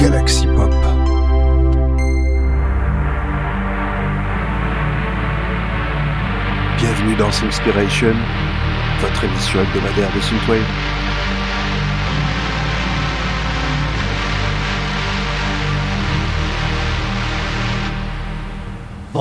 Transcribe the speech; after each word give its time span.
Galaxy 0.00 0.46
Pop. 0.46 0.72
Bienvenue 6.78 7.16
dans 7.16 7.28
Inspiration, 7.28 8.14
votre 9.02 9.24
émission 9.24 9.60
hebdomadaire 9.60 10.10
de 10.14 10.20
Synthwave. 10.20 10.99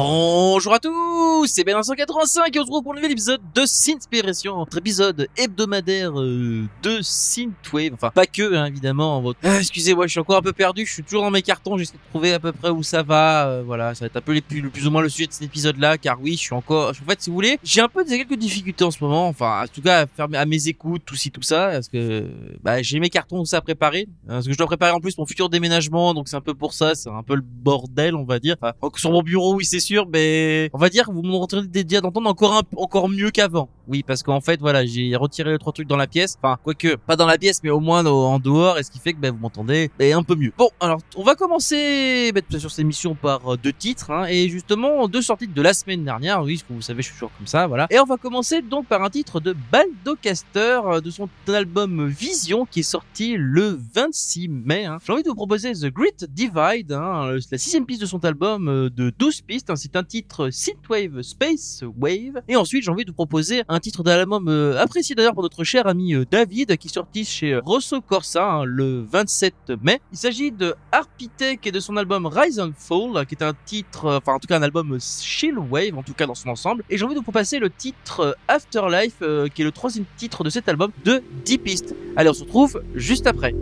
Bonjour 0.02 0.74
à 0.74 0.80
tous, 0.80 1.48
c'est 1.48 1.66
Ben 1.66 1.84
185 1.84 2.56
et 2.56 2.60
on 2.60 2.64
se 2.64 2.68
retrouve 2.68 2.84
pour 2.84 2.94
le 2.94 3.00
nouvel 3.00 3.12
épisode 3.12 3.42
de 3.54 3.66
Synspiration, 3.66 4.56
notre 4.56 4.78
épisode 4.78 5.28
hebdomadaire 5.36 6.18
euh, 6.18 6.64
de 6.82 7.00
Synthwave, 7.02 7.96
enfin 7.96 8.10
pas 8.10 8.26
que 8.26 8.56
hein, 8.56 8.68
évidemment. 8.68 9.22
Votre... 9.22 9.40
Ah, 9.44 9.58
Excusez-moi, 9.60 10.08
je 10.08 10.12
suis 10.12 10.20
encore 10.22 10.38
un 10.38 10.42
peu 10.42 10.54
perdu, 10.54 10.86
je 10.86 10.94
suis 10.94 11.04
toujours 11.04 11.24
dans 11.24 11.32
mes 11.32 11.42
cartons, 11.42 11.78
j'essaie 11.78 11.96
de 11.96 12.10
trouver 12.12 12.32
à 12.32 12.40
peu 12.40 12.54
près 12.54 12.70
où 12.70 12.82
ça 12.82 13.04
va, 13.04 13.50
euh, 13.50 13.64
voilà, 13.66 13.94
ça 13.94 14.06
va 14.06 14.08
être 14.08 14.16
un 14.16 14.22
peu 14.22 14.40
plus, 14.40 14.62
le 14.62 14.70
plus 14.70 14.88
ou 14.88 14.92
moins 14.92 15.02
le 15.02 15.10
sujet 15.10 15.28
de 15.28 15.34
cet 15.34 15.44
épisode-là, 15.44 15.98
car 15.98 16.18
oui, 16.22 16.38
je 16.38 16.44
suis 16.44 16.56
encore, 16.56 16.92
en 16.92 16.94
fait, 16.94 17.22
si 17.22 17.30
vous 17.30 17.34
voulez, 17.34 17.60
j'ai 17.62 17.82
un 17.82 17.90
peu 17.90 18.06
des 18.06 18.20
quelques 18.20 18.40
difficultés 18.40 18.86
en 18.86 18.92
ce 18.92 19.04
moment, 19.04 19.28
enfin, 19.28 19.64
en 19.66 19.68
tout 19.68 19.82
cas, 19.82 20.06
à 20.18 20.46
mes 20.46 20.68
écoutes, 20.70 21.02
tout 21.06 21.16
ci 21.16 21.30
tout 21.30 21.42
ça, 21.42 21.72
parce 21.74 21.90
que 21.90 22.26
bah, 22.64 22.82
j'ai 22.82 23.02
mes 23.02 23.10
cartons 23.10 23.42
aussi 23.42 23.58
à 23.58 23.60
préparer, 23.60 24.08
hein, 24.30 24.36
parce 24.36 24.48
que 24.48 24.54
je 24.54 24.58
dois 24.58 24.68
préparer 24.68 24.94
en 24.94 25.02
plus 25.02 25.18
mon 25.18 25.26
futur 25.26 25.50
déménagement, 25.50 26.14
donc 26.14 26.30
c'est 26.30 26.38
un 26.38 26.42
peu 26.42 26.54
pour 26.54 26.72
ça, 26.72 26.96
c'est 26.96 27.10
un 27.10 27.24
peu 27.24 27.36
le 27.36 27.44
bordel, 27.44 28.16
on 28.16 28.24
va 28.24 28.40
dire. 28.40 28.56
Enfin, 28.62 28.74
sur 28.96 29.12
mon 29.12 29.24
bureau, 29.24 29.56
oui, 29.56 29.66
c'est 29.66 29.89
mais 30.12 30.70
on 30.74 30.78
va 30.78 30.90
dire 30.90 31.06
que 31.08 31.12
vous 31.12 31.22
m'entendez 31.22 31.84
déjà 31.84 32.02
d'entendre 32.02 32.30
encore 32.30 32.54
un, 32.54 32.62
encore 32.76 33.10
mieux 33.10 33.32
qu'avant. 33.32 33.70
Oui, 33.88 34.04
parce 34.04 34.22
qu'en 34.22 34.40
fait, 34.40 34.60
voilà, 34.60 34.86
j'ai 34.86 35.16
retiré 35.16 35.58
trois 35.58 35.74
trucs 35.74 35.88
dans 35.88 35.98
la 35.98 36.06
pièce. 36.06 36.38
Enfin, 36.42 36.60
quoique, 36.64 36.96
pas 36.96 37.16
dans 37.16 37.26
la 37.26 37.40
pièce, 37.40 37.62
mais 37.64 37.72
au 37.72 37.80
moins 37.80 38.06
en 38.06 38.38
dehors, 38.38 38.78
et 38.78 38.84
ce 38.84 38.92
qui 38.92 39.00
fait 39.00 39.14
que 39.14 39.18
ben, 39.18 39.32
vous 39.32 39.40
m'entendez 39.40 39.90
ben, 39.98 40.16
un 40.16 40.22
peu 40.22 40.36
mieux. 40.36 40.54
Bon, 40.56 40.70
alors, 40.80 41.00
on 41.16 41.24
va 41.24 41.34
commencer 41.34 42.32
ben, 42.32 42.44
sûr 42.60 42.70
cette 42.70 42.80
émission 42.80 43.16
par 43.16 43.54
euh, 43.54 43.58
deux 43.58 43.74
titres, 43.74 44.12
hein, 44.12 44.26
et 44.30 44.48
justement 44.48 45.08
deux 45.08 45.24
sorties 45.24 45.48
de 45.48 45.62
la 45.62 45.74
semaine 45.74 46.04
dernière. 46.04 46.44
Oui, 46.44 46.64
vous 46.70 46.84
savez, 46.84 47.02
je 47.02 47.08
suis 47.08 47.16
toujours 47.16 47.32
comme 47.36 47.48
ça, 47.48 47.66
voilà. 47.66 47.88
Et 47.90 48.00
on 48.00 48.06
va 48.06 48.18
commencer 48.18 48.62
donc 48.62 48.86
par 48.86 49.02
un 49.04 49.10
titre 49.10 49.40
de 49.40 49.56
Baldocaster 49.72 50.82
euh, 50.86 51.02
de 51.02 51.10
son 51.10 51.28
album 51.48 52.08
Vision 52.08 52.68
qui 52.70 52.82
est 52.82 52.84
sorti 52.84 53.36
le 53.38 53.80
26 53.96 54.50
mai. 54.50 54.86
Hein. 54.86 54.98
J'ai 55.04 55.14
envie 55.14 55.24
de 55.24 55.30
vous 55.30 55.36
proposer 55.36 55.74
The 55.74 55.88
Great 55.88 56.26
Divide, 56.26 56.92
hein, 56.92 57.32
la 57.52 57.58
sixième 57.58 57.88
piste 57.88 58.02
de 58.02 58.06
son 58.06 58.24
album 58.24 58.68
euh, 58.68 58.90
de 58.90 59.12
12 59.18 59.42
pistes. 59.42 59.72
C'est 59.80 59.96
un 59.96 60.04
titre 60.04 60.50
Synthwave 60.50 61.22
Space 61.22 61.86
Wave. 61.98 62.42
Et 62.50 62.58
ensuite, 62.58 62.84
j'ai 62.84 62.92
envie 62.92 63.06
de 63.06 63.12
vous 63.12 63.16
proposer 63.16 63.64
un 63.70 63.80
titre 63.80 64.04
d'un 64.04 64.20
album 64.20 64.50
euh, 64.50 64.78
apprécié 64.78 65.16
d'ailleurs 65.16 65.34
par 65.34 65.42
notre 65.42 65.64
cher 65.64 65.88
ami 65.88 66.16
euh, 66.16 66.26
David 66.30 66.76
qui 66.76 66.90
est 66.90 66.94
sorti 66.94 67.24
chez 67.24 67.56
Rosso 67.56 68.02
Corsa 68.02 68.44
hein, 68.44 68.66
le 68.66 69.06
27 69.10 69.72
mai. 69.82 70.02
Il 70.12 70.18
s'agit 70.18 70.52
de 70.52 70.76
Arpitech 70.92 71.66
et 71.66 71.72
de 71.72 71.80
son 71.80 71.96
album 71.96 72.26
Rise 72.26 72.60
and 72.60 72.74
Fall 72.78 73.26
qui 73.26 73.36
est 73.36 73.44
un 73.44 73.54
titre, 73.64 74.06
euh, 74.06 74.18
enfin 74.18 74.34
en 74.34 74.40
tout 74.40 74.48
cas 74.48 74.58
un 74.58 74.64
album 74.64 74.98
chill 75.00 75.58
wave 75.58 75.98
en 75.98 76.04
tout 76.04 76.14
cas 76.14 76.28
dans 76.28 76.36
son 76.36 76.50
ensemble. 76.50 76.84
Et 76.90 76.98
j'ai 76.98 77.06
envie 77.06 77.14
de 77.14 77.20
vous 77.20 77.24
proposer 77.24 77.60
le 77.60 77.70
titre 77.70 78.36
Afterlife 78.50 79.20
qui 79.56 79.62
est 79.62 79.66
le 79.66 79.72
troisième 79.72 80.06
titre 80.18 80.44
de 80.44 80.50
cet 80.50 80.68
album 80.68 80.92
de 81.06 81.24
10 81.46 81.58
pistes. 81.60 81.96
Allez, 82.18 82.30
on 82.30 82.34
se 82.34 82.44
retrouve 82.44 82.84
juste 82.96 83.28
après. 83.28 83.56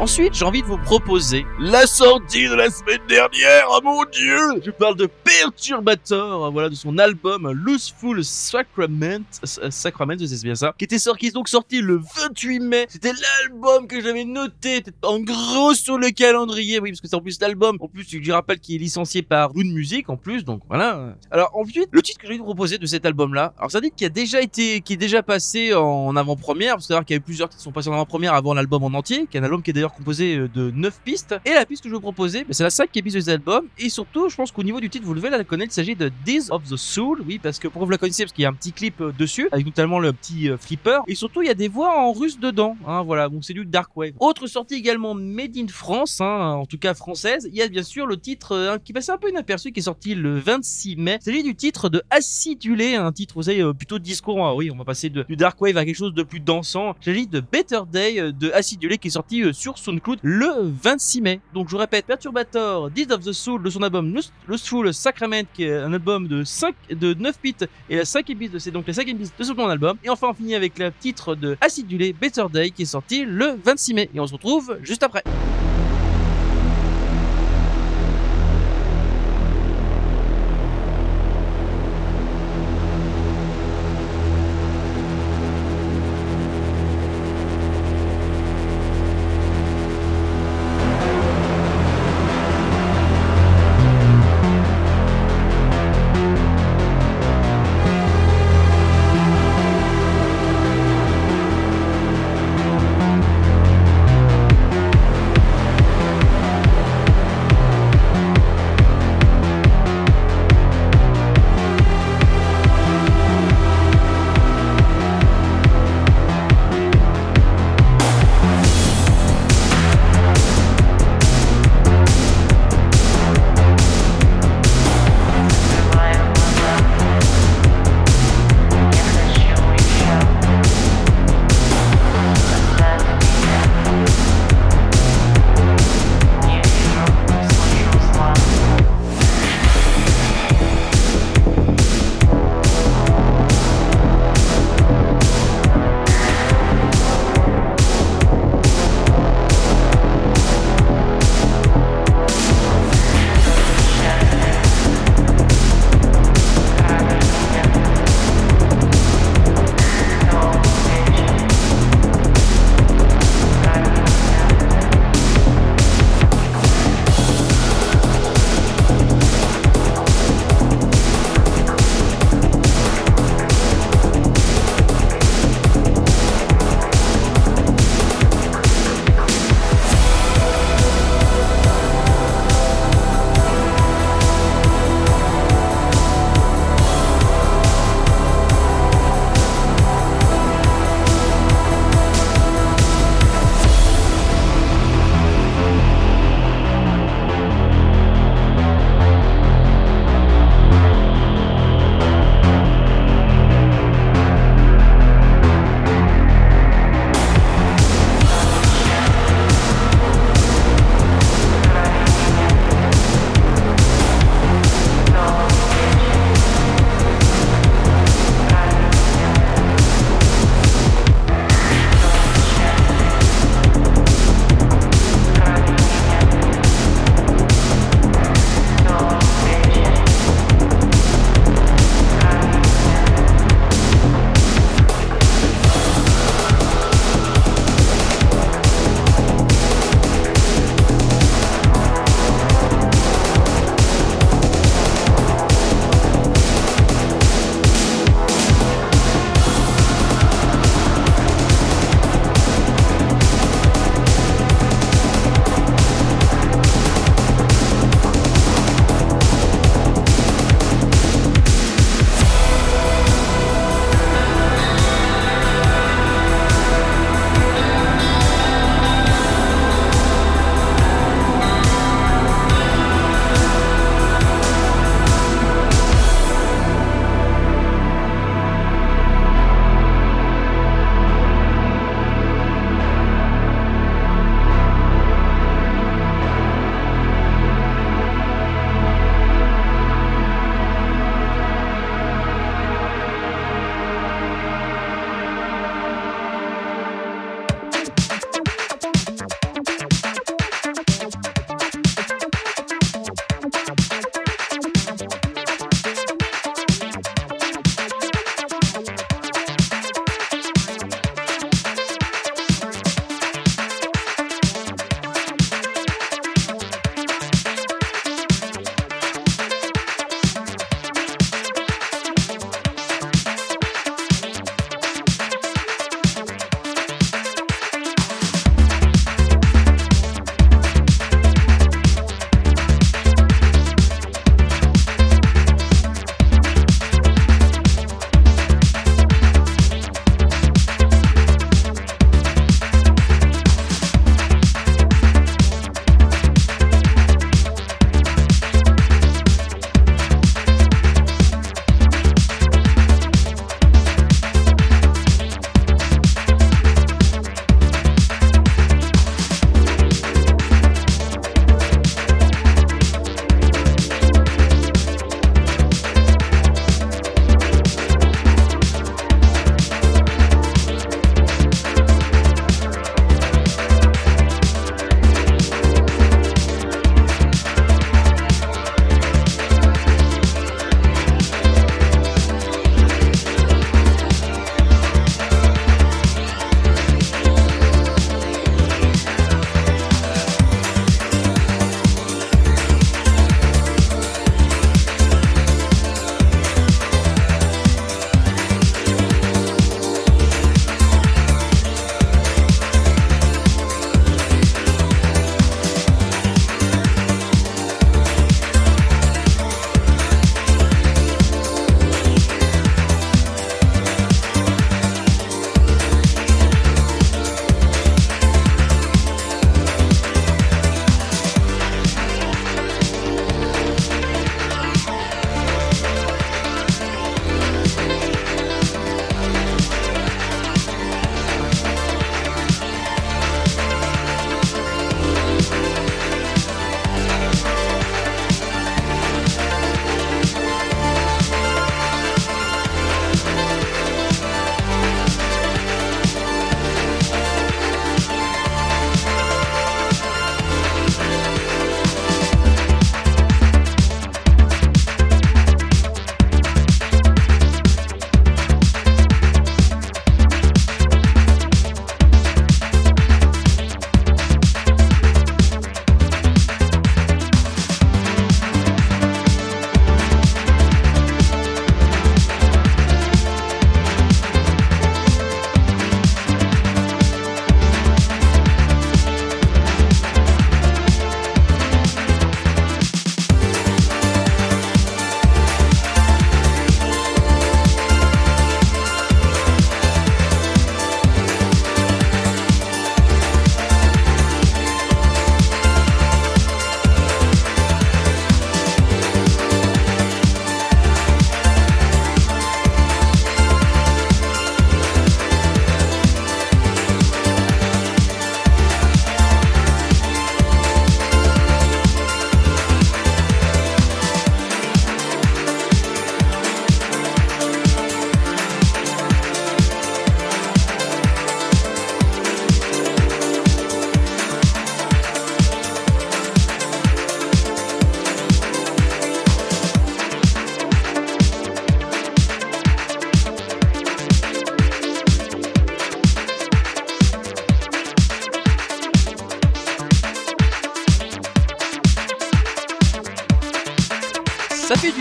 Ensuite, 0.00 0.32
j'ai 0.32 0.44
envie 0.44 0.62
de 0.62 0.66
vous 0.66 0.78
proposer 0.78 1.44
la 1.58 1.84
sortie 1.84 2.48
de 2.48 2.54
la 2.54 2.70
semaine 2.70 3.00
dernière. 3.08 3.66
Oh 3.68 3.80
mon 3.82 4.04
dieu 4.04 4.38
Je 4.64 4.70
parle 4.70 4.94
de 4.94 5.06
Perturbator, 5.06 6.52
voilà, 6.52 6.68
de 6.68 6.76
son 6.76 6.98
album 6.98 7.50
Looseful 7.50 8.24
Sacrament, 8.24 9.24
euh, 9.60 9.70
Sacrament, 9.72 10.16
c'est 10.16 10.44
bien 10.44 10.54
ça, 10.54 10.72
qui 10.78 10.84
était 10.84 11.00
sorti, 11.00 11.26
qui 11.26 11.32
donc 11.32 11.48
sorti 11.48 11.80
le 11.80 12.00
28 12.16 12.60
mai. 12.60 12.86
C'était 12.88 13.10
l'album 13.10 13.88
que 13.88 14.00
j'avais 14.00 14.24
noté 14.24 14.84
en 15.02 15.18
gros 15.18 15.74
sur 15.74 15.98
le 15.98 16.10
calendrier, 16.10 16.78
oui, 16.78 16.92
parce 16.92 17.00
que 17.00 17.08
c'est 17.08 17.16
en 17.16 17.20
plus 17.20 17.40
l'album. 17.40 17.76
En 17.80 17.88
plus, 17.88 18.06
je 18.08 18.32
rappelle 18.32 18.60
qu'il 18.60 18.76
est 18.76 18.78
licencié 18.78 19.22
par 19.22 19.52
Boon 19.52 19.64
Music, 19.64 20.08
en 20.10 20.16
plus, 20.16 20.44
donc 20.44 20.62
voilà. 20.68 21.16
Alors 21.32 21.50
ensuite, 21.54 21.88
le 21.90 22.02
titre 22.02 22.20
que 22.20 22.28
j'ai 22.28 22.34
envie 22.34 22.38
de 22.38 22.44
proposer 22.44 22.78
de 22.78 22.86
cet 22.86 23.04
album-là, 23.04 23.52
alors 23.58 23.72
ça 23.72 23.80
dit 23.80 23.90
qu'il 23.90 24.06
a 24.06 24.10
déjà 24.10 24.40
été, 24.40 24.80
qui 24.80 24.92
est 24.92 24.96
déjà 24.96 25.24
passé 25.24 25.74
en 25.74 26.14
avant-première, 26.14 26.74
parce 26.74 26.86
qu'il 26.86 26.94
y 26.94 27.14
a 27.14 27.16
eu 27.16 27.20
plusieurs 27.20 27.48
qui 27.48 27.58
sont 27.58 27.72
passés 27.72 27.88
en 27.88 27.94
avant-première 27.94 28.34
avant 28.34 28.54
l'album 28.54 28.84
en 28.84 28.96
entier, 28.96 29.26
qui 29.28 29.36
est 29.36 29.40
un 29.40 29.44
album 29.44 29.60
qui 29.60 29.70
est 29.70 29.87
composé 29.94 30.36
euh, 30.36 30.48
de 30.48 30.70
9 30.70 31.00
pistes. 31.04 31.34
Et 31.44 31.50
la 31.50 31.66
piste 31.66 31.82
que 31.82 31.88
je 31.88 31.94
vous 31.94 32.00
proposer, 32.00 32.44
ben, 32.44 32.52
c'est 32.52 32.62
la 32.62 32.70
5 32.70 32.90
piste 32.90 33.16
de 33.16 33.20
cet 33.20 33.28
album. 33.28 33.66
Et 33.78 33.88
surtout, 33.88 34.28
je 34.28 34.36
pense 34.36 34.52
qu'au 34.52 34.62
niveau 34.62 34.80
du 34.80 34.90
titre, 34.90 35.06
vous 35.06 35.14
devez 35.14 35.30
la 35.30 35.44
connaître, 35.44 35.72
il 35.72 35.74
s'agit 35.74 35.96
de 35.96 36.10
Days 36.24 36.50
of 36.50 36.64
the 36.64 36.76
Soul, 36.76 37.22
oui, 37.26 37.38
parce 37.38 37.58
que 37.58 37.68
pourquoi 37.68 37.86
vous 37.86 37.90
la 37.90 37.98
connaissez 37.98 38.24
Parce 38.24 38.32
qu'il 38.32 38.42
y 38.42 38.46
a 38.46 38.50
un 38.50 38.54
petit 38.54 38.72
clip 38.72 39.00
euh, 39.00 39.12
dessus, 39.16 39.48
avec 39.52 39.66
notamment 39.66 39.98
le 39.98 40.12
petit 40.12 40.50
euh, 40.50 40.56
flipper. 40.56 41.00
Et 41.06 41.14
surtout, 41.14 41.42
il 41.42 41.48
y 41.48 41.50
a 41.50 41.54
des 41.54 41.68
voix 41.68 41.98
en 41.98 42.12
russe 42.12 42.38
dedans, 42.38 42.76
hein, 42.86 43.02
voilà, 43.02 43.28
donc 43.28 43.44
c'est 43.44 43.54
du 43.54 43.64
Dark 43.64 43.96
Wave. 43.96 44.12
Autre 44.20 44.46
sortie 44.46 44.74
également 44.74 45.14
Made 45.14 45.56
in 45.56 45.68
France, 45.68 46.20
hein, 46.20 46.56
en 46.60 46.66
tout 46.66 46.78
cas 46.78 46.94
française, 46.94 47.48
il 47.50 47.56
y 47.56 47.62
a 47.62 47.68
bien 47.68 47.82
sûr 47.82 48.06
le 48.06 48.16
titre 48.16 48.56
hein, 48.56 48.78
qui 48.82 48.92
passait 48.92 49.12
un 49.12 49.18
peu 49.18 49.30
inaperçu, 49.30 49.72
qui 49.72 49.80
est 49.80 49.84
sorti 49.84 50.14
le 50.14 50.38
26 50.38 50.96
mai. 50.96 51.18
C'est 51.20 51.42
du 51.42 51.54
titre 51.54 51.88
de 51.88 52.02
Acidulé, 52.10 52.94
un 52.94 53.12
titre, 53.12 53.34
vous 53.36 53.42
savez, 53.42 53.64
plutôt 53.74 53.98
discours. 53.98 54.44
Hein, 54.44 54.54
oui, 54.54 54.70
on 54.70 54.76
va 54.76 54.84
passer 54.84 55.10
de, 55.10 55.22
du 55.22 55.36
Dark 55.36 55.60
Wave 55.60 55.76
à 55.76 55.84
quelque 55.84 55.96
chose 55.96 56.14
de 56.14 56.22
plus 56.22 56.40
dansant. 56.40 56.94
Il 57.02 57.04
s'agit 57.04 57.26
de 57.26 57.40
Better 57.40 57.80
Day 57.90 58.32
de 58.32 58.50
Acidulé 58.50 58.98
qui 58.98 59.08
est 59.08 59.12
sorti 59.12 59.42
sur 59.52 59.77
SoundCloud 59.78 60.18
le 60.22 60.48
26 60.82 61.20
mai. 61.22 61.40
Donc 61.54 61.68
je 61.68 61.72
vous 61.72 61.78
répète, 61.78 62.06
Perturbator, 62.06 62.90
Deed 62.90 63.12
of 63.12 63.24
the 63.24 63.32
Soul 63.32 63.62
de 63.62 63.70
son 63.70 63.82
album 63.82 64.18
Lustful 64.48 64.92
Sacrament, 64.92 65.44
qui 65.54 65.64
est 65.64 65.76
un 65.76 65.92
album 65.92 66.28
de 66.28 66.44
5, 66.44 66.74
de 66.90 67.14
9 67.14 67.40
bits 67.42 67.54
et 67.88 67.96
la 67.96 68.04
5 68.04 68.26
bits, 68.32 68.50
c'est 68.58 68.70
donc 68.70 68.86
la 68.86 68.92
5 68.92 69.06
bits 69.06 69.30
de 69.38 69.44
son 69.44 69.58
album. 69.68 69.96
Et 70.04 70.10
enfin 70.10 70.28
on 70.30 70.34
finit 70.34 70.54
avec 70.54 70.78
le 70.78 70.92
titre 70.92 71.34
de 71.34 71.56
Acidulé, 71.60 72.12
Better 72.12 72.46
Day, 72.52 72.70
qui 72.70 72.82
est 72.82 72.86
sorti 72.86 73.24
le 73.24 73.58
26 73.64 73.94
mai. 73.94 74.10
Et 74.14 74.20
on 74.20 74.26
se 74.26 74.32
retrouve 74.32 74.78
juste 74.82 75.02
après. 75.02 75.22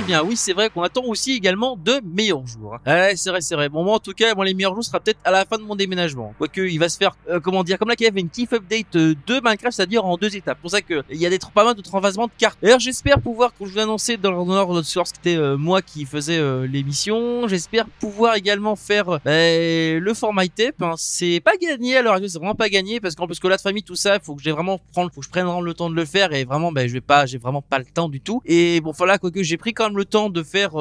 Bien. 0.07 0.23
Oui, 0.23 0.35
c'est 0.35 0.53
vrai 0.53 0.69
qu'on 0.69 0.81
attend 0.81 1.03
aussi 1.03 1.33
également 1.33 1.75
de 1.75 2.01
meilleurs 2.03 2.47
jours. 2.47 2.66
C'est 2.85 3.29
vrai, 3.29 3.41
c'est 3.41 3.55
vrai. 3.55 3.69
Bon, 3.69 3.83
moi, 3.83 3.95
en 3.95 3.99
tout 3.99 4.13
cas, 4.13 4.33
moi, 4.35 4.45
les 4.45 4.53
meilleurs 4.53 4.73
jours 4.73 4.83
sera 4.83 4.99
peut-être 4.99 5.19
à 5.23 5.31
la 5.31 5.45
fin 5.45 5.57
de 5.57 5.63
mon 5.63 5.75
déménagement. 5.75 6.33
Quoique, 6.37 6.61
il 6.61 6.77
va 6.77 6.89
se 6.89 6.97
faire, 6.97 7.15
euh, 7.29 7.39
comment 7.39 7.63
dire, 7.63 7.77
comme 7.77 7.89
là, 7.89 7.95
qu'il 7.95 8.05
y 8.05 8.09
avait 8.09 8.21
une 8.21 8.29
kiff 8.29 8.53
update 8.53 8.95
euh, 8.95 9.15
de 9.25 9.35
Minecraft, 9.43 9.75
c'est-à-dire 9.75 10.05
en 10.05 10.17
deux 10.17 10.35
étapes. 10.35 10.59
Pour 10.61 10.71
ça 10.71 10.81
que 10.81 11.03
il 11.09 11.17
y 11.17 11.25
a 11.25 11.29
des 11.29 11.39
pas 11.53 11.63
mal 11.63 11.75
de 11.75 11.81
transvasements 11.81 12.27
de 12.27 12.31
cartes. 12.37 12.57
D'ailleurs, 12.61 12.79
j'espère 12.79 13.21
pouvoir, 13.21 13.51
quand 13.57 13.65
je 13.65 13.71
vous 13.71 13.77
l'annoncer 13.77 14.17
dans 14.17 14.31
l'ordre 14.31 14.81
c'était 14.83 15.35
euh, 15.35 15.57
moi 15.57 15.81
qui 15.81 16.05
faisais 16.05 16.37
euh, 16.37 16.67
l'émission, 16.67 17.47
j'espère 17.47 17.85
pouvoir 17.99 18.35
également 18.35 18.75
faire 18.75 19.09
euh, 19.09 19.17
bah, 19.25 19.99
le 19.99 20.13
format 20.13 20.47
tape. 20.47 20.81
Hein. 20.81 20.93
C'est 20.97 21.41
pas 21.43 21.57
gagné 21.57 21.97
à 21.97 22.01
l'heure 22.01 22.17
c'est 22.27 22.37
vraiment 22.37 22.55
pas 22.55 22.69
gagné 22.69 22.99
parce 22.99 23.15
qu'en 23.15 23.27
plus 23.27 23.39
que 23.39 23.47
la 23.47 23.57
famille, 23.57 23.83
tout 23.83 23.95
ça, 23.95 24.19
faut 24.19 24.35
que 24.35 24.41
j'ai 24.41 24.51
vraiment 24.51 24.79
prendre, 24.91 25.11
faut 25.13 25.21
que 25.21 25.25
je 25.25 25.31
prenne 25.31 25.47
le 25.61 25.73
temps 25.73 25.89
de 25.89 25.95
le 25.95 26.05
faire 26.05 26.33
et 26.33 26.45
vraiment, 26.45 26.71
ben, 26.71 26.87
je 26.87 26.93
vais 26.93 27.01
pas, 27.01 27.25
j'ai 27.25 27.37
vraiment 27.37 27.61
pas 27.61 27.79
le 27.79 27.85
temps 27.85 28.09
du 28.09 28.21
tout. 28.21 28.41
Et 28.45 28.81
bon, 28.81 28.91
voilà, 28.91 29.17
quoique 29.17 29.43
j'ai 29.43 29.57
pris 29.57 29.73
quand 29.73 29.85
même 29.85 29.97
le 29.97 30.05
temps 30.05 30.29
de 30.29 30.43
faire 30.43 30.71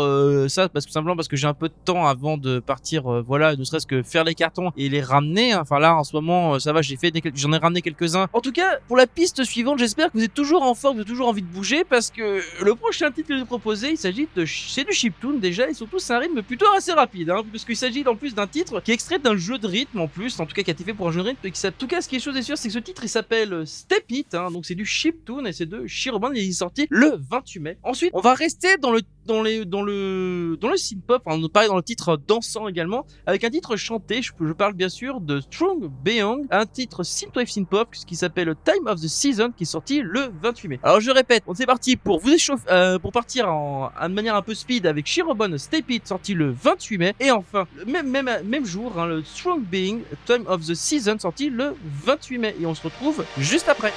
ça 0.49 0.69
parce 0.69 0.87
que 0.87 0.93
simplement 0.93 1.17
parce 1.17 1.29
que 1.29 1.37
j'ai 1.37 1.47
un 1.47 1.55
peu 1.55 1.69
de 1.69 1.75
avant 1.95 2.37
de 2.37 2.59
partir, 2.59 3.23
voilà, 3.23 3.57
ne 3.57 3.65
serait-ce 3.65 3.87
que 3.87 4.03
faire 4.03 4.25
les 4.25 4.35
cartons 4.35 4.73
et 4.77 4.89
les 4.89 5.01
ramener. 5.01 5.53
Hein. 5.53 5.61
Enfin 5.63 5.79
là, 5.79 5.97
en 5.97 6.05
ce 6.05 6.15
moment, 6.15 6.59
ça 6.59 6.73
va, 6.73 6.83
j'ai 6.83 6.97
fait, 6.97 7.13
j'en 7.35 7.53
ai 7.53 7.59
ramené 7.59 7.83
quelques-uns. 7.83 8.27
En 8.33 8.41
tout 8.41 8.53
cas, 8.53 8.79
pour 8.89 8.97
la 8.97 9.07
piste 9.07 9.45
suivante, 9.45 9.79
j'espère 9.79 10.11
que 10.11 10.19
vous 10.19 10.25
êtes 10.25 10.35
toujours 10.35 10.63
en 10.63 10.75
forme, 10.75 10.97
vous 10.97 11.01
avez 11.01 11.09
toujours 11.09 11.29
envie 11.29 11.43
de 11.43 11.47
bouger 11.47 11.85
parce 11.85 12.11
que 12.11 12.43
le 12.63 12.75
prochain 12.75 13.11
titre 13.11 13.29
que 13.29 13.35
je 13.35 13.41
vais 13.41 13.47
proposer, 13.47 13.91
il 13.91 13.99
s'agit 13.99 14.29
de, 14.35 14.45
c'est 14.47 14.85
du 14.85 14.93
chiptune 14.93 15.41
déjà 15.41 15.69
et 15.69 15.75
surtout 15.75 15.99
c'est 15.99 16.15
un 16.15 16.19
rythme 16.19 16.43
plutôt 16.43 16.67
assez 16.77 16.93
rapide, 16.93 17.31
hein, 17.31 17.43
parce 17.51 17.65
qu'il 17.65 17.77
s'agit 17.77 18.07
en 18.07 18.17
plus 18.17 18.35
d'un 18.35 18.47
titre 18.47 18.81
qui 18.81 18.91
est 18.91 18.95
extrait 18.95 19.19
d'un 19.19 19.37
jeu 19.37 19.59
de 19.59 19.67
rythme 19.67 20.01
en 20.01 20.09
plus, 20.09 20.39
en 20.41 20.47
tout 20.47 20.55
cas 20.55 20.63
qui 20.63 20.71
a 20.71 20.73
été 20.73 20.85
fait 20.85 20.95
pour 20.95 21.09
un 21.09 21.13
jeu 21.13 21.23
de 21.23 21.29
rythme. 21.29 21.47
Et 21.47 21.67
en 21.67 21.71
tout 21.73 21.87
cas, 21.87 22.01
ce 22.01 22.09
qui 22.09 22.17
est 22.17 22.21
chose 22.21 22.35
c'est 22.41 22.69
que 22.69 22.75
ce 22.75 22.79
titre 22.79 23.05
il 23.05 23.09
s'appelle 23.09 23.67
Step 23.67 24.05
It, 24.11 24.35
hein, 24.35 24.51
donc 24.51 24.67
c'est 24.67 24.75
du 24.75 24.85
chiptune 24.85 25.47
et 25.47 25.53
c'est 25.53 25.67
de 25.67 25.87
Shiroband, 25.87 26.33
il 26.33 26.49
est 26.49 26.53
sorti 26.53 26.87
le 26.91 27.19
28 27.31 27.61
mai. 27.61 27.79
Ensuite, 27.83 28.11
on 28.15 28.21
va 28.21 28.35
rester 28.35 28.77
dans 28.79 28.91
le 28.91 29.03
dans 29.27 29.43
les 29.43 29.65
dans 29.65 29.83
le 29.83 30.57
dans 30.61 30.69
le 30.69 30.77
synth 30.77 31.03
pop, 31.07 31.23
on 31.27 31.39
nous 31.39 31.49
parle 31.49 31.69
dans 31.69 31.77
le 31.77 31.83
titre 31.83 32.19
dansant 32.27 32.69
également, 32.69 33.05
avec 33.27 33.45
un 33.45 33.51
titre 33.51 33.77
chanté. 33.77 34.23
Je, 34.23 34.33
parle 34.53 34.75
bien 34.75 34.89
sûr 34.89 35.21
de 35.21 35.41
Strong 35.41 35.91
Beyond, 36.05 36.47
un 36.51 36.67
titre 36.67 37.03
synthwave 37.03 37.49
synth 37.49 37.69
pop 37.69 37.89
qui 37.91 38.17
s'appelle 38.17 38.55
Time 38.65 38.87
of 38.87 39.01
the 39.01 39.09
Season, 39.09 39.53
qui 39.57 39.65
est 39.65 39.67
sorti 39.67 40.01
le 40.03 40.31
28 40.43 40.69
mai. 40.69 40.81
Alors 40.83 41.01
je 41.01 41.11
répète, 41.11 41.43
on 41.47 41.55
est 41.55 41.67
parti 41.67 41.97
pour 41.97 42.21
vous 42.21 42.31
échauffer, 42.31 42.65
euh, 42.71 42.99
pour 42.99 43.13
partir 43.13 43.49
en, 43.49 43.91
de 44.03 44.15
manière 44.15 44.37
un 44.37 44.43
peu 44.43 44.55
speed 44.55 44.87
avec 44.87 45.07
Shirobon 45.07 45.59
Stay 45.59 45.85
It 45.89 46.07
sorti 46.07 46.35
le 46.35 46.51
28 46.51 46.99
mai, 46.99 47.15
et 47.21 47.31
enfin 47.31 47.67
même 47.87 48.09
même 48.09 48.31
même 48.45 48.65
jour, 48.65 48.99
hein, 48.99 49.07
le 49.07 49.23
Strong 49.23 49.63
Being 49.63 50.01
Time 50.27 50.45
of 50.47 50.67
the 50.67 50.75
Season 50.75 51.19
sorti 51.19 51.51
le 51.51 51.75
28 52.05 52.39
mai, 52.39 52.57
et 52.61 52.67
on 52.67 52.75
se 52.75 52.83
retrouve 52.83 53.25
juste 53.39 53.69
après. 53.69 53.93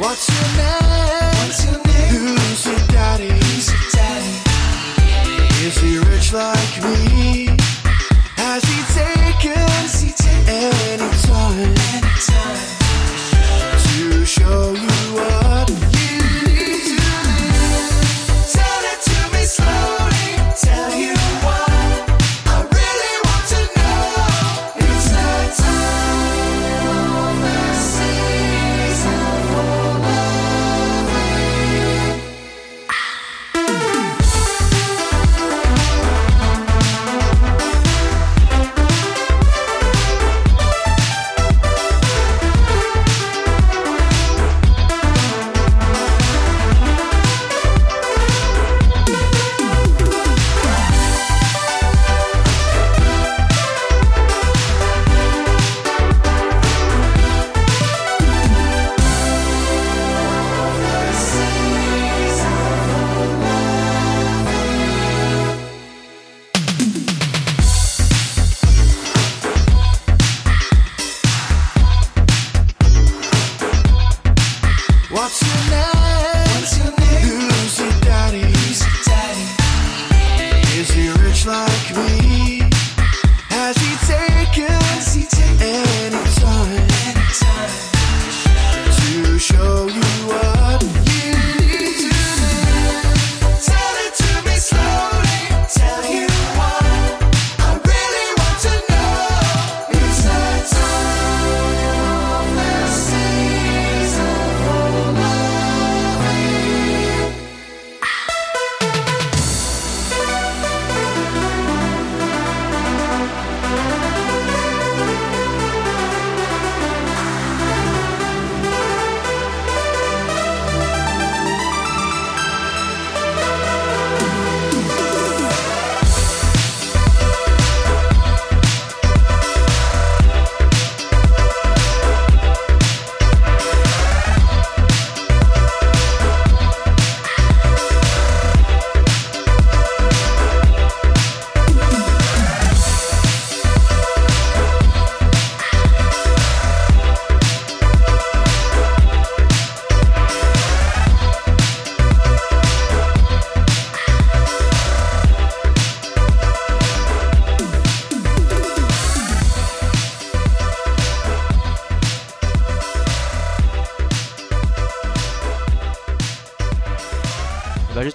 What's 0.00 0.30
your 0.30 0.48
name? 0.56 1.30
Who's 2.08 2.64
your 2.64 2.86
daddy? 2.88 3.28
Is 5.62 5.76
he 5.76 5.98
rich 5.98 6.32
like 6.32 6.82
me? 6.82 7.29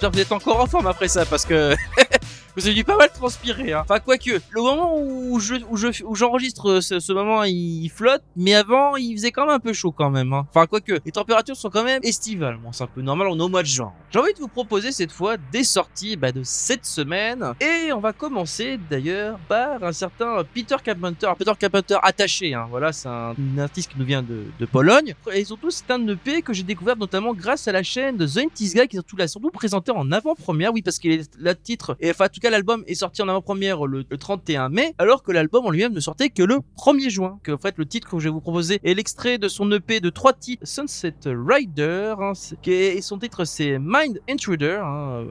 Vous 0.10 0.20
êtes 0.20 0.32
encore 0.32 0.60
en 0.60 0.68
forme 0.68 0.88
après 0.88 1.08
ça 1.08 1.26
parce 1.26 1.46
que 1.46 1.76
vous 2.56 2.66
avez 2.66 2.76
dû 2.76 2.84
pas 2.84 2.98
mal 2.98 3.10
transpirer. 3.26 3.74
Hein. 3.74 3.82
Enfin, 3.84 4.00
quoique, 4.00 4.40
le 4.52 4.62
moment 4.62 4.96
où 4.98 5.40
je 5.40 5.56
où 5.70 5.78
je 5.78 5.88
où 6.04 6.16
j'enregistre 6.16 6.80
ce, 6.80 7.00
ce, 7.00 7.14
moment, 7.14 7.44
il 7.44 7.90
flotte, 7.90 8.22
mais 8.36 8.54
avant, 8.54 8.96
il 8.98 9.16
faisait 9.16 9.32
quand 9.32 9.46
même 9.46 9.56
un 9.56 9.60
peu 9.60 9.74
chaud 9.74 9.92
quand 9.92 10.12
même. 10.12 10.32
Hein. 10.34 10.46
Enfin, 10.50 10.68
quoique, 10.68 11.00
les 11.04 11.12
températures 11.12 11.56
sont 11.56 11.70
quand 11.70 11.84
même 11.84 12.02
estivales. 12.04 12.58
Bon, 12.58 12.72
c'est 12.72 12.84
un 12.84 12.88
peu 12.88 13.02
normal, 13.02 13.28
on 13.32 13.40
est 13.40 13.42
au 13.42 13.50
mois 13.50 13.64
de 13.64 13.68
juin. 13.68 13.92
J'ai 14.12 14.20
envie 14.20 14.34
de 14.34 14.40
vous 14.40 14.48
proposer 14.48 14.92
cette 14.92 15.12
fois 15.12 15.38
des 15.52 15.64
sorties 15.64 16.16
bah, 16.16 16.32
de 16.32 16.42
cette 16.44 16.86
semaine, 16.86 17.54
et 17.60 17.92
on 17.92 18.00
va 18.00 18.14
commencer 18.14 18.80
d'ailleurs 18.90 19.40
par 19.48 19.84
un 19.84 19.92
certain 19.92 20.44
Peter 20.54 20.76
Carpenter. 20.84 21.32
Peter 21.38 21.54
Carpenter 21.60 21.98
attaché, 22.04 22.54
hein. 22.54 22.68
Voilà, 22.70 22.92
c'est 22.94 23.10
un, 23.10 23.36
artiste 23.58 23.92
qui 23.92 24.00
nous 24.00 24.06
vient 24.06 24.22
de, 24.22 24.44
de 24.60 24.66
Pologne, 24.66 25.16
et 25.34 25.46
surtout 25.46 25.72
c'est 25.72 25.90
un 25.90 26.08
EP 26.08 26.42
que 26.42 26.54
j'ai 26.54 26.64
découvert 26.64 26.98
notamment 26.98 27.34
grâce 27.34 27.68
à 27.68 27.72
la 27.72 27.84
chaîne 27.84 28.18
de 28.18 28.28
The 28.28 28.38
Intis 28.38 28.74
Guy 28.76 28.88
qui 28.88 28.98
surtout, 28.98 29.18
surtout 29.28 29.50
présenté 29.50 29.92
en 29.92 30.12
avant-première. 30.12 30.74
Oui, 30.74 30.82
parce 30.82 31.00
est 31.04 31.30
la 31.40 31.56
titre, 31.56 31.98
et 32.00 32.12
enfin, 32.12 32.28
tout 32.28 32.40
l'album 32.50 32.84
est 32.88 32.96
sorti 32.96 33.15
en 33.22 33.30
avant-première 33.30 33.86
le, 33.86 34.04
31 34.04 34.70
mai, 34.70 34.94
alors 34.98 35.24
que 35.24 35.32
l'album 35.32 35.66
en 35.66 35.70
lui-même 35.70 35.94
ne 35.94 36.00
sortait 36.00 36.30
que 36.30 36.44
le 36.44 36.60
1er 36.78 37.10
juin. 37.10 37.40
Que 37.44 37.52
en 37.52 37.58
fait, 37.58 37.76
le 37.78 37.86
titre 37.86 38.10
que 38.10 38.20
je 38.20 38.26
vais 38.26 38.30
vous 38.30 38.42
proposer 38.42 38.80
est 38.84 38.94
l'extrait 38.94 39.38
de 39.38 39.48
son 39.48 39.72
EP 39.72 40.00
de 40.00 40.10
trois 40.10 40.34
titres, 40.34 40.66
Sunset 40.66 41.16
Rider, 41.26 42.16
hein, 42.20 42.34
et 42.66 43.02
son 43.02 43.18
titre 43.18 43.46
c'est 43.46 43.78
Mind 43.80 44.22
Intruder, 44.30 44.82
hein, 44.84 45.26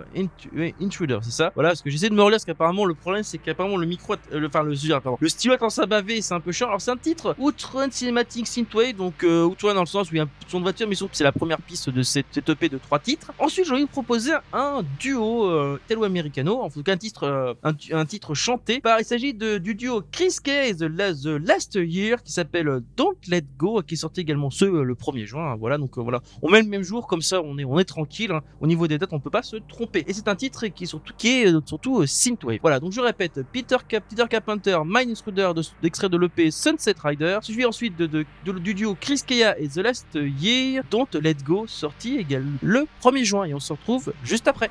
Intruder, 0.80 1.18
c'est 1.22 1.30
ça. 1.30 1.52
Voilà, 1.54 1.70
parce 1.70 1.82
que 1.82 1.90
j'essaie 1.90 2.08
de 2.08 2.14
me 2.14 2.22
relire, 2.22 2.36
parce 2.36 2.44
qu'apparemment 2.44 2.84
le 2.84 2.94
problème 2.94 3.22
c'est 3.22 3.38
qu'apparemment 3.38 3.76
le 3.76 3.86
micro, 3.86 4.14
euh, 4.14 4.38
le, 4.38 4.46
enfin 4.46 4.62
le, 4.62 5.00
pardon, 5.00 5.18
le 5.20 5.28
stylo 5.28 5.56
quand 5.58 5.70
ça 5.70 5.86
bavé, 5.86 6.22
c'est 6.22 6.34
un 6.34 6.40
peu 6.40 6.52
chiant. 6.52 6.68
Alors 6.68 6.80
c'est 6.80 6.90
un 6.90 6.96
titre 6.96 7.34
Outrun 7.38 7.90
Cinematic 7.90 8.46
Synthwave, 8.46 8.94
donc 8.94 9.24
euh, 9.24 9.44
Outrun 9.44 9.74
dans 9.74 9.80
le 9.80 9.86
sens 9.86 10.10
où 10.10 10.14
il 10.14 10.18
y 10.18 10.20
a 10.20 10.24
un 10.24 10.28
son 10.48 10.58
de 10.58 10.64
voiture, 10.64 10.88
mais 10.88 10.94
surtout 10.94 11.14
c'est 11.14 11.24
la 11.24 11.32
première 11.32 11.60
piste 11.60 11.90
de 11.90 12.02
cette, 12.02 12.26
cette 12.30 12.48
EP 12.48 12.68
de 12.68 12.78
trois 12.78 12.98
titres. 12.98 13.32
Ensuite, 13.38 13.70
envie 13.70 13.84
de 13.84 13.88
proposer 13.88 14.32
un 14.52 14.82
duo 14.98 15.50
euh, 15.50 15.78
italo-americano, 15.86 16.60
en 16.60 16.70
tout 16.70 16.82
cas 16.82 16.92
un 16.92 16.96
titre, 16.96 17.24
euh, 17.24 17.54
un, 17.92 18.04
titre 18.06 18.34
chanté. 18.34 18.80
Par, 18.80 19.00
il 19.00 19.04
s'agit 19.04 19.34
du 19.34 19.74
duo 19.74 20.02
Chris 20.10 20.36
Case 20.42 20.78
The 20.78 20.82
Last 20.82 21.74
Year 21.74 22.22
qui 22.22 22.32
s'appelle 22.32 22.68
euh, 22.68 22.80
Don't 22.96 23.16
Let 23.28 23.44
Go, 23.58 23.82
qui 23.82 23.94
est 23.94 23.96
sorti 23.98 24.20
également 24.20 24.50
ce 24.50 24.64
euh, 24.64 24.82
le 24.82 24.94
1er 24.94 25.26
juin. 25.26 25.56
Voilà, 25.56 25.78
donc 25.78 25.98
voilà, 25.98 26.20
on 26.42 26.50
met 26.50 26.62
le 26.62 26.68
même 26.68 26.82
jour 26.82 27.06
comme 27.06 27.22
ça, 27.22 27.42
on 27.42 27.58
est 27.58 27.64
on 27.64 27.78
est 27.78 27.84
tranquille. 27.84 28.32
Hein. 28.32 28.42
Au 28.60 28.66
niveau 28.66 28.86
des 28.86 28.98
dates, 28.98 29.12
on 29.12 29.20
peut 29.20 29.30
pas 29.30 29.42
se 29.42 29.56
tromper. 29.56 30.04
Et 30.06 30.12
c'est 30.12 30.28
un 30.28 30.36
titre 30.36 30.66
qui 30.68 30.84
est 30.84 30.86
surtout 30.86 31.12
qui 31.16 31.28
est 31.28 31.66
surtout 31.66 32.06
synthwave. 32.06 32.58
Voilà, 32.60 32.80
donc 32.80 32.92
je 32.92 33.00
répète, 33.00 33.40
Peter 33.52 33.76
Cap, 33.88 34.04
Peter 34.08 34.24
Carpenter, 34.28 34.78
Mind 34.84 35.10
Intruder, 35.10 35.52
d'extrait 35.82 36.08
de, 36.08 36.16
l'EP 36.16 36.50
Sunset 36.50 36.94
Rider, 37.02 37.38
suivi 37.42 37.64
ensuite 37.64 37.96
de, 37.96 38.24
du 38.44 38.74
duo 38.74 38.96
Chris 39.00 39.22
Kea 39.26 39.54
et 39.58 39.68
The 39.68 39.78
Last 39.78 40.06
Year, 40.14 40.82
Don't 40.90 41.08
Let 41.14 41.36
Go, 41.44 41.66
sorti 41.66 42.16
également 42.16 42.58
le 42.62 42.86
1er 43.02 43.24
juin. 43.24 43.44
Et 43.44 43.54
on 43.54 43.60
se 43.60 43.72
retrouve 43.72 44.12
juste 44.22 44.48
après. 44.48 44.70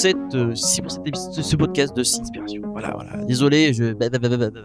cette, 0.00 0.16
euh, 0.34 0.54
si 0.54 0.80
pour 0.80 0.90
cette 0.90 1.06
épisode- 1.06 1.32
ce 1.42 1.56
podcast 1.56 1.94
de 1.94 2.02
Sinspiration. 2.02 2.62
Voilà, 2.72 2.92
voilà. 2.94 3.22
Désolé, 3.24 3.74
je 3.74 3.92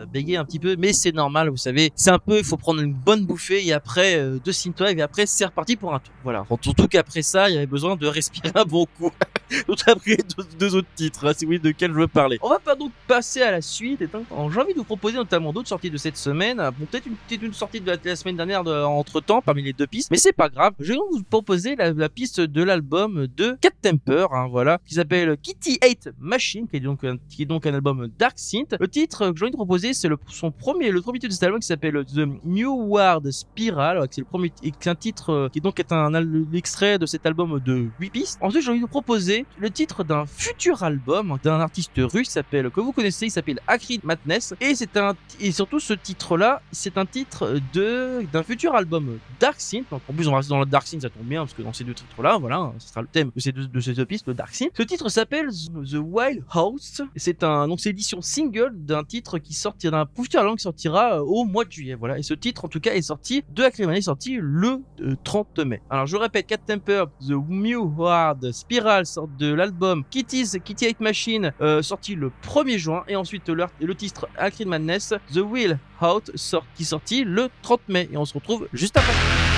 bégaye 0.06 0.38
un 0.38 0.46
petit 0.46 0.60
peu, 0.60 0.78
mais 0.80 0.94
c'est 0.94 1.12
normal, 1.12 1.50
vous 1.50 1.58
savez. 1.58 1.92
C'est 1.96 2.10
un 2.12 2.20
peu, 2.20 2.38
il 2.38 2.44
faut 2.46 2.56
prendre 2.56 2.80
une 2.82 2.94
bonne 2.94 3.26
bouffée 3.26 3.66
et 3.68 3.74
après 3.74 4.16
euh, 4.16 4.40
de 4.44 4.52
synthwave 4.54 4.98
et 4.98 5.02
après 5.02 5.26
c'est 5.26 5.44
reparti 5.46 5.76
pour 5.76 5.94
un 5.94 6.00
tour. 6.00 6.14
Voilà. 6.24 6.46
Surtout 6.62 6.88
qu'après 6.88 7.22
ça, 7.22 7.50
il 7.50 7.56
y 7.56 7.58
avait 7.58 7.66
besoin 7.68 7.98
de 7.98 8.08
respirer 8.08 8.52
un 8.56 8.64
bon 8.64 8.86
coup. 8.98 9.12
Donc 9.68 9.80
après 9.88 10.18
deux, 10.18 10.44
deux 10.60 10.76
autres 10.76 10.88
titres, 10.96 11.26
hein, 11.28 11.34
si 11.36 11.46
vous 11.46 11.58
de 11.58 11.72
quel 11.72 11.92
je 11.92 11.98
veux 11.98 12.08
parler. 12.08 12.38
On 12.42 12.50
va 12.50 12.60
pas 12.60 12.76
donc 12.76 12.92
passer 13.08 13.42
à 13.42 13.52
la 13.52 13.62
suite. 13.62 14.02
Et 14.02 14.08
j'ai 14.12 14.60
envie 14.60 14.74
de 14.74 14.78
vous 14.78 14.84
proposer 14.84 15.18
notamment 15.18 15.54
d'autres 15.54 15.70
sorties 15.70 15.90
de 15.90 15.98
cette 15.98 16.18
semaine. 16.18 16.58
Bon, 16.78 16.86
peut-être 16.86 17.06
une, 17.06 17.16
peut-être 17.16 17.44
une 17.44 17.54
sortie 17.54 17.82
de 17.82 17.98
la, 18.04 18.16
semaine 18.16 18.38
dernière 18.38 18.66
entre 18.88 19.22
temps 19.22 19.42
parmi 19.42 19.64
les 19.64 19.74
deux 19.74 19.88
pistes, 19.88 20.12
mais 20.12 20.18
c'est 20.18 20.34
pas 20.34 20.50
grave. 20.50 20.74
Je 20.80 20.90
vais 20.92 20.98
donc 20.98 21.08
vous 21.12 21.24
proposer 21.24 21.76
la, 21.76 21.92
la 21.92 22.10
piste 22.10 22.42
de 22.42 22.64
l'album 22.64 23.28
de 23.36 23.58
Cat 23.62 23.72
Temper, 23.82 24.28
hein, 24.32 24.48
voilà, 24.50 24.80
qui 24.86 24.96
s'appelle 24.96 25.38
Kitty 25.42 25.80
Hate 25.82 26.10
Machine, 26.20 26.68
qui 26.68 26.78
est 26.78 26.80
donc 26.80 27.04
un, 27.04 27.18
qui 27.30 27.44
est 27.44 27.46
donc 27.46 27.66
un 27.66 27.74
album 27.74 28.10
Dark 28.18 28.38
Synth. 28.38 28.76
Le 28.80 28.88
titre 28.88 29.32
que 29.32 29.38
j'ai 29.38 29.46
envie 29.46 29.52
de 29.52 29.58
proposer, 29.58 29.94
c'est 29.94 30.08
le 30.08 30.18
son 30.28 30.52
premier, 30.52 30.92
le 30.92 31.02
premier 31.02 31.20
titre 31.20 31.30
de 31.30 31.34
cet 31.34 31.44
album 31.44 31.60
qui 31.60 31.68
s'appelle 31.68 32.04
The 32.06 32.28
New 32.46 32.72
World 32.72 33.32
Spiral, 33.32 34.06
c'est 34.10 34.22
le 34.22 34.26
premier, 34.26 34.52
et 34.64 34.72
un 34.86 34.96
titre 34.96 35.30
euh, 35.32 35.50
qui 35.50 35.62
donc 35.62 35.80
est 35.80 35.92
un, 35.92 36.14
un 36.14 36.54
extrait 36.54 37.00
de 37.00 37.06
cet 37.06 37.26
album 37.26 37.60
de 37.60 37.88
8 38.00 38.10
pistes. 38.10 38.38
Ensuite, 38.42 38.64
j'ai 38.64 38.70
envie 38.70 38.80
de 38.80 38.86
vous 38.86 38.90
proposer 38.90 39.35
le 39.58 39.70
titre 39.70 40.04
d'un 40.04 40.26
futur 40.26 40.84
album 40.84 41.38
d'un 41.44 41.60
artiste 41.60 41.92
russe 41.98 42.30
s'appelle, 42.30 42.70
que 42.70 42.80
vous 42.80 42.92
connaissez, 42.92 43.26
il 43.26 43.32
s'appelle 43.32 43.60
Acrid 43.68 44.02
Madness, 44.04 44.54
et 44.62 44.76
c'est 44.76 44.98
un, 44.98 45.16
et 45.40 45.52
surtout 45.52 45.80
ce 45.80 45.94
titre-là, 45.94 46.62
c'est 46.72 46.98
un 46.98 47.06
titre 47.06 47.60
de, 47.74 48.26
d'un 48.32 48.44
futur 48.44 48.76
album 48.76 49.20
Dark 49.40 49.60
Synth. 49.60 49.86
Donc, 49.92 50.02
en 50.10 50.14
plus, 50.14 50.28
on 50.28 50.32
va 50.32 50.38
rester 50.38 50.52
dans 50.52 50.60
le 50.60 50.66
Dark 50.66 50.88
Synth, 50.88 51.02
ça 51.02 51.10
tombe 51.10 51.26
bien, 51.26 51.42
parce 51.42 51.54
que 51.54 51.62
dans 51.62 51.74
ces 51.74 51.84
deux 51.84 51.94
titres-là, 51.94 52.38
voilà, 52.38 52.72
ce 52.80 52.90
sera 52.90 53.02
le 53.02 53.08
thème 53.08 53.32
de 53.36 53.40
ces 53.40 53.52
deux, 53.52 53.68
de 53.68 54.04
pistes, 54.04 54.28
le 54.28 54.34
Dark 54.34 54.54
Synth. 54.54 54.72
Ce 54.76 54.84
titre 54.84 55.10
s'appelle 55.10 55.50
The 55.50 55.96
Wild 55.96 56.44
House. 56.52 57.02
C'est 57.16 57.44
un, 57.44 57.68
donc 57.68 57.84
l'édition 57.84 58.22
single 58.22 58.72
d'un 58.74 59.04
titre 59.04 59.38
qui 59.38 59.54
sortira, 59.54 60.06
d'un 60.06 60.10
futur 60.22 60.42
album 60.42 60.58
sortira 60.58 61.18
euh, 61.18 61.22
au 61.22 61.46
mois 61.46 61.66
de 61.66 61.72
juillet, 61.72 61.96
voilà. 61.96 62.18
Et 62.18 62.24
ce 62.24 62.34
titre, 62.34 62.66
en 62.66 62.68
tout 62.68 62.80
cas, 62.80 62.94
est 62.94 63.02
sorti 63.02 63.44
de 63.50 63.64
Acrid 63.64 63.86
Madness, 63.86 64.00
est 64.00 64.06
sorti 64.06 64.38
le 64.40 64.82
euh, 65.02 65.16
30 65.24 65.60
mai. 65.60 65.82
Alors, 65.90 66.06
je 66.06 66.18
répète, 66.18 66.48
Cat 66.48 66.58
Temper, 66.58 67.06
The 67.22 67.32
New 67.50 67.94
World 67.98 68.52
Spiral 68.52 69.06
de 69.28 69.54
l'album 69.54 70.04
Kitty's 70.10 70.58
Kitty 70.64 70.88
Hate 70.88 71.00
Machine, 71.00 71.54
euh, 71.62 71.82
sorti 71.82 72.16
le 72.16 72.32
1er 72.44 72.78
juin, 72.78 73.04
et 73.08 73.16
ensuite 73.16 73.50
le, 73.50 73.66
le 73.80 73.96
titre 73.96 74.28
Acrid 74.38 74.68
Madness, 74.68 75.14
The 75.34 75.38
Will 75.38 75.80
Out, 76.02 76.32
qui 76.76 76.86
sorti 76.86 77.24
le 77.24 77.50
30 77.62 77.82
mai. 77.90 78.10
Et 78.12 78.18
on 78.18 78.26
se 78.26 78.34
retrouve 78.34 78.68
juste 78.74 78.98
après. 78.98 79.55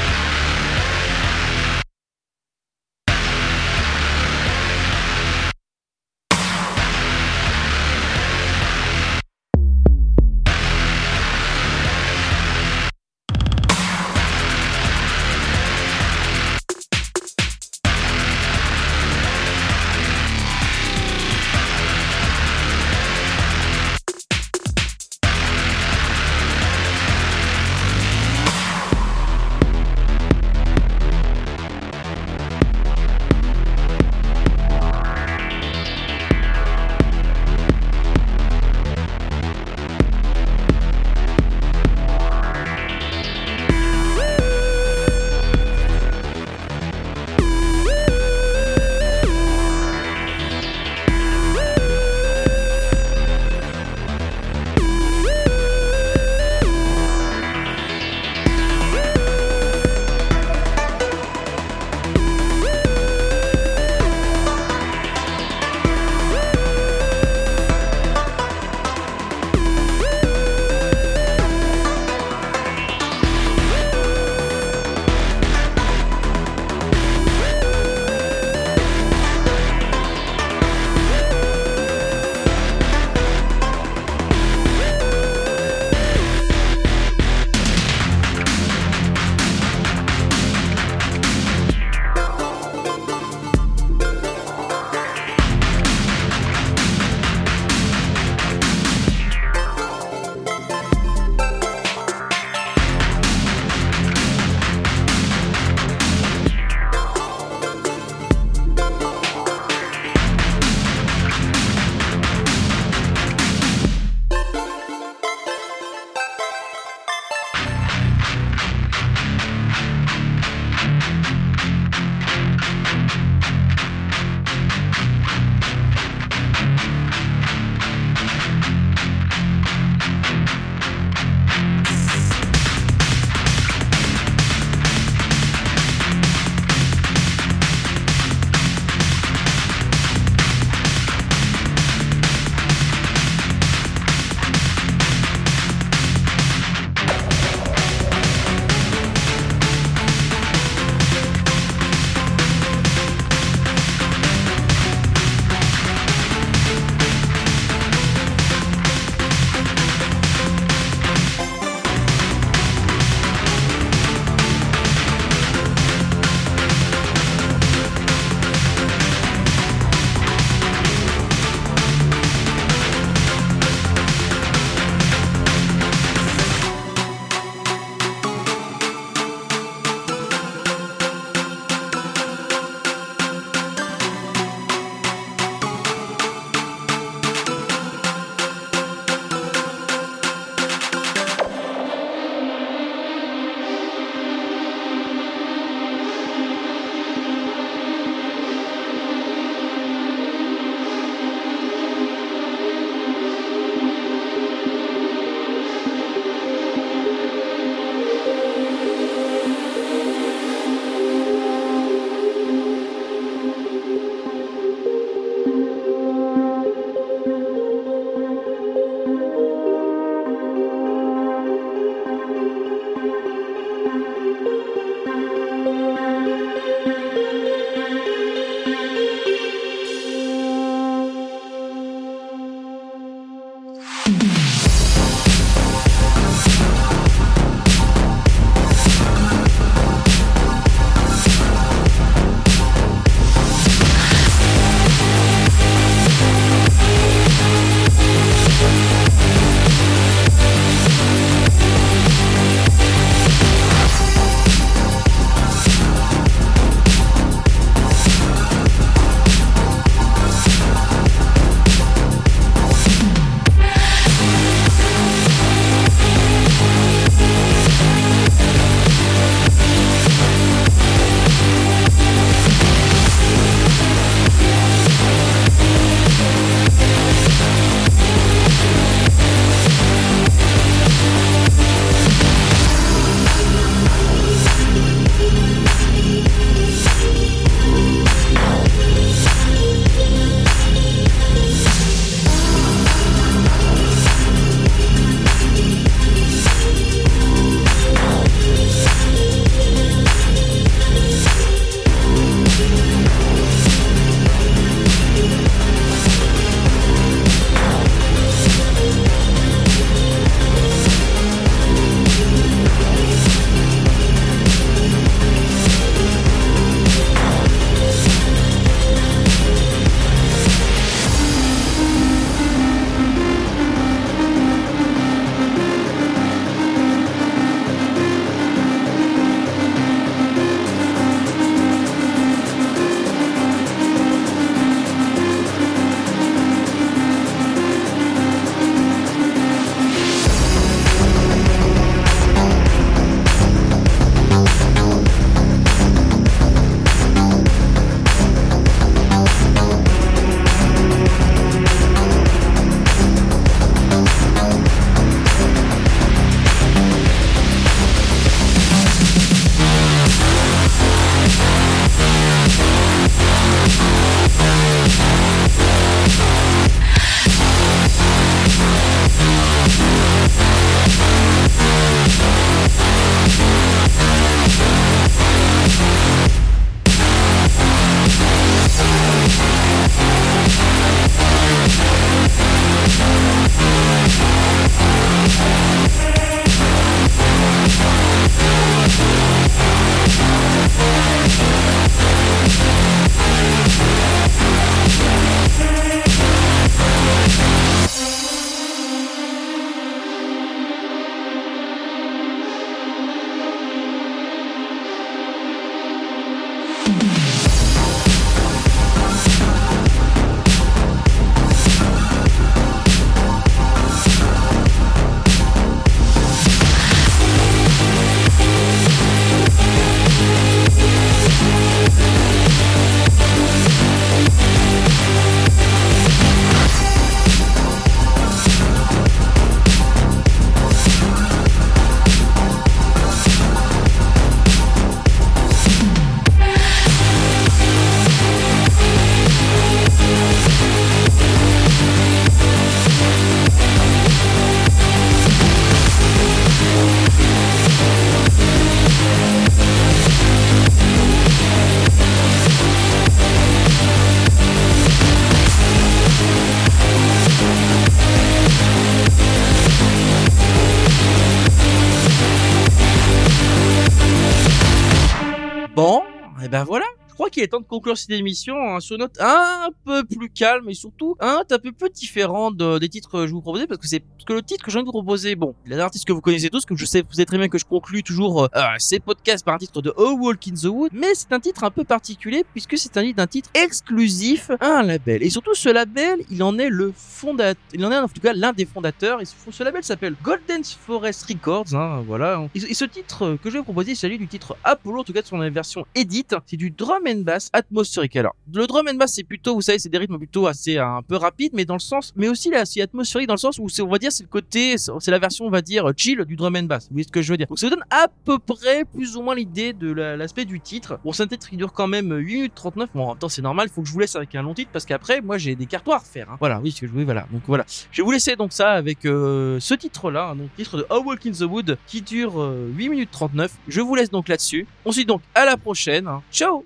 Qu'il 467.37 467.43
est 467.43 467.49
temps 467.49 467.59
de 467.59 467.67
conclure 467.67 467.95
cette 467.95 468.09
émission 468.09 468.55
hein, 468.57 468.79
sur 468.79 468.97
note 468.97 469.15
un 469.19 469.69
peu 469.87 470.03
plus 470.03 470.29
calme 470.29 470.69
et 470.69 470.73
surtout 470.73 471.15
un 471.19 471.43
un 471.49 471.57
peu 471.71 471.89
différent 471.89 472.51
de- 472.51 472.77
des 472.77 472.89
titres 472.89 473.09
que 473.09 473.27
je 473.27 473.31
vous 473.31 473.41
proposais 473.41 473.67
parce 473.67 473.79
que 473.79 473.87
c'est 473.87 473.99
parce 473.99 474.25
que 474.25 474.33
le 474.33 474.43
titre 474.43 474.63
que 474.63 474.71
je 474.71 474.77
viens 474.77 474.83
de 474.83 474.87
vous 474.87 474.91
proposer, 474.91 475.35
bon, 475.35 475.55
il 475.65 475.73
a 475.73 475.77
un 475.77 475.79
artiste 475.79 476.05
que 476.05 476.13
vous 476.13 476.21
connaissez 476.21 476.49
tous, 476.49 476.65
que 476.65 476.75
je 476.75 476.85
sais, 476.85 477.01
vous 477.01 477.13
savez 477.13 477.25
très 477.25 477.37
bien 477.37 477.47
que 477.47 477.57
je 477.57 477.65
conclue 477.65 478.03
toujours 478.03 478.43
euh, 478.43 478.47
ces 478.77 478.99
podcasts 478.99 479.45
par 479.45 479.55
un 479.55 479.57
titre 479.57 479.81
de 479.81 479.93
A 479.97 480.13
Walk 480.13 480.47
in 480.47 480.53
the 480.53 480.65
Wood, 480.65 480.91
mais 480.93 481.13
c'est 481.13 481.31
un 481.31 481.39
titre 481.39 481.63
un 481.63 481.71
peu 481.71 481.83
particulier 481.83 482.43
puisque 482.53 482.77
c'est 482.77 482.95
un 482.97 483.07
d'un 483.11 483.27
titre 483.27 483.49
exclusif 483.53 484.51
à 484.59 484.79
un 484.79 484.83
label 484.83 485.23
et 485.23 485.29
surtout 485.29 485.53
ce 485.55 485.69
label, 485.69 486.19
il 486.29 486.43
en 486.43 486.57
est 486.59 486.69
le 486.69 486.91
fondateur, 486.95 487.61
il 487.73 487.85
en 487.85 487.91
est 487.91 487.97
en 487.97 488.07
tout 488.07 488.21
cas 488.21 488.33
l'un 488.33 488.53
des 488.53 488.65
fondateurs 488.65 489.21
et 489.21 489.25
ce, 489.25 489.63
label 489.63 489.83
s'appelle 489.83 490.15
Golden 490.21 490.63
Forest 490.63 491.25
Records, 491.25 491.73
hein, 491.73 492.03
voilà. 492.05 492.47
Et, 492.53 492.73
ce 492.73 492.85
titre 492.85 493.37
que 493.41 493.49
je 493.49 493.53
vais 493.53 493.59
vous 493.59 493.63
proposer, 493.63 493.95
c'est 493.95 494.07
celui 494.07 494.17
du 494.17 494.27
titre 494.27 494.57
Apollo, 494.63 495.01
en 495.01 495.03
tout 495.03 495.13
cas 495.13 495.21
de 495.21 495.27
son 495.27 495.37
version 495.49 495.85
Edit, 495.95 496.27
c'est 496.45 496.57
du 496.57 496.71
drum 496.71 497.03
and 497.07 497.21
bass 497.21 497.49
atmosphérique. 497.53 498.15
Alors, 498.15 498.35
le 498.53 498.67
drum 498.67 498.87
and 498.87 498.95
bass, 498.95 499.13
c'est 499.13 499.23
plutôt, 499.23 499.55
vous 499.55 499.61
savez, 499.61 499.76
c'est 499.79 499.89
des 499.89 499.97
rythmes 499.97 500.17
plutôt 500.17 500.47
assez 500.47 500.77
un 500.77 501.01
peu 501.01 501.15
rapides, 501.15 501.51
mais 501.53 501.65
dans 501.65 501.75
le 501.75 501.79
sens, 501.79 502.13
mais 502.15 502.27
aussi 502.29 502.49
là, 502.49 502.65
c'est 502.65 502.81
atmosphérique 502.81 503.27
dans 503.27 503.33
le 503.33 503.39
sens 503.39 503.59
où 503.59 503.69
c'est, 503.69 503.81
on 503.81 503.87
va 503.89 503.97
dire, 503.97 504.11
c'est 504.11 504.23
le 504.23 504.29
côté, 504.29 504.75
c'est 504.77 505.11
la 505.11 505.19
version, 505.19 505.45
on 505.45 505.49
va 505.49 505.61
dire, 505.61 505.91
chill 505.95 506.23
du 506.25 506.35
drum 506.35 506.55
and 506.55 506.63
bass. 506.63 506.85
Vous 506.89 506.93
voyez 506.95 507.03
ce 507.05 507.11
que 507.11 507.21
je 507.21 507.31
veux 507.31 507.37
dire? 507.37 507.47
Donc, 507.47 507.59
ça 507.59 507.67
vous 507.67 507.75
donne 507.75 507.85
à 507.89 508.07
peu 508.25 508.39
près, 508.39 508.83
plus 508.85 509.15
ou 509.17 509.21
moins 509.21 509.35
l'idée 509.35 509.73
de 509.73 509.91
la- 509.91 510.17
l'aspect 510.17 510.45
du 510.45 510.59
titre. 510.59 510.99
Bon, 511.03 511.11
c'est 511.13 511.23
un 511.23 511.27
titre 511.27 511.49
qui 511.49 511.57
dure 511.57 511.73
quand 511.73 511.87
même 511.87 512.13
8 512.15 512.35
minutes 512.35 512.55
39. 512.55 512.89
Bon, 512.93 513.03
en 513.05 513.09
même 513.09 513.17
temps, 513.17 513.29
c'est 513.29 513.41
normal, 513.41 513.69
faut 513.69 513.81
que 513.81 513.87
je 513.87 513.93
vous 513.93 513.99
laisse 513.99 514.15
avec 514.15 514.33
un 514.35 514.41
long 514.41 514.53
titre 514.53 514.69
parce 514.71 514.85
qu'après, 514.85 515.21
moi, 515.21 515.37
j'ai 515.37 515.55
des 515.55 515.65
cartoirs 515.65 515.97
à 515.97 515.99
refaire. 515.99 516.29
hein. 516.31 516.37
Voilà, 516.39 516.59
oui, 516.61 516.71
ce 516.71 516.81
que 516.81 516.87
je 516.87 516.91
voulais, 516.91 517.05
voilà. 517.05 517.25
Donc 517.31 517.41
voilà, 517.47 517.65
je 517.91 518.01
vais 518.01 518.05
vous 518.05 518.11
laisser 518.11 518.35
donc 518.35 518.53
ça 518.53 518.71
avec 518.71 519.05
euh, 519.05 519.59
ce 519.59 519.73
titre-là, 519.73 520.29
hein, 520.31 520.35
donc 520.35 520.49
titre 520.55 520.77
de 520.77 520.85
A 520.89 520.99
Walk 520.99 521.25
in 521.25 521.31
the 521.31 521.41
Wood 521.41 521.77
qui 521.87 522.01
dure 522.01 522.41
euh, 522.41 522.69
8 522.75 522.89
minutes 522.89 523.11
39. 523.11 523.51
Je 523.67 523.81
vous 523.81 523.95
laisse 523.95 524.09
donc 524.09 524.27
là-dessus. 524.27 524.65
On 524.85 524.91
se 524.91 524.99
dit 524.99 525.05
donc 525.05 525.21
à 525.35 525.45
la 525.45 525.57
prochaine. 525.57 526.07
hein. 526.07 526.21
Ciao 526.31 526.65